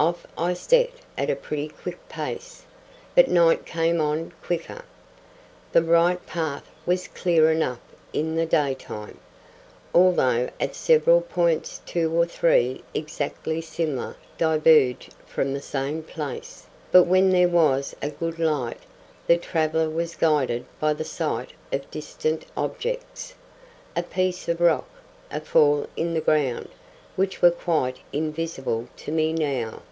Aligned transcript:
Off 0.00 0.24
I 0.38 0.54
set 0.54 0.90
at 1.16 1.28
a 1.28 1.34
pretty 1.34 1.66
quick 1.66 1.98
pace. 2.08 2.62
But 3.16 3.26
night 3.26 3.66
came 3.66 4.00
on 4.00 4.32
quicker. 4.44 4.84
The 5.72 5.82
right 5.82 6.24
path 6.24 6.70
was 6.86 7.08
clear 7.08 7.50
enough 7.50 7.80
in 8.12 8.36
the 8.36 8.46
day 8.46 8.74
time, 8.74 9.18
although 9.92 10.50
at 10.60 10.76
several 10.76 11.20
points 11.20 11.80
two 11.84 12.14
or 12.16 12.26
three 12.26 12.84
exactly 12.94 13.60
similar 13.60 14.14
diverged 14.38 15.12
from 15.26 15.52
the 15.52 15.60
same 15.60 16.04
place; 16.04 16.66
but 16.92 17.02
when 17.02 17.30
there 17.30 17.48
was 17.48 17.96
a 18.00 18.08
good 18.10 18.38
light, 18.38 18.78
the 19.26 19.36
traveller 19.36 19.90
was 19.90 20.14
guided 20.14 20.64
by 20.78 20.92
the 20.92 21.02
sight 21.02 21.52
of 21.72 21.90
distant 21.90 22.46
objects,—a 22.56 24.02
piece 24.04 24.48
of 24.48 24.60
rock,—a 24.60 25.40
fall 25.40 25.88
in 25.96 26.14
the 26.14 26.20
ground—which 26.20 27.42
were 27.42 27.50
quite 27.50 27.96
invisible 28.12 28.86
to 28.96 29.10
me 29.10 29.32
now. 29.32 29.82